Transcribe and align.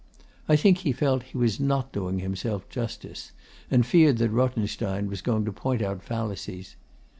I 0.49 0.55
think 0.55 0.79
he 0.79 0.93
felt 0.93 1.21
he 1.29 1.37
was 1.37 1.59
not 1.59 1.91
doing 1.93 2.17
himself 2.17 2.67
justice, 2.69 3.33
and 3.69 3.85
feared 3.85 4.17
that 4.17 4.29
Rothenstein 4.31 5.05
was 5.07 5.21
going 5.21 5.45
to 5.45 5.51
point 5.53 5.83
out 5.83 6.01
fallacies. 6.01 6.75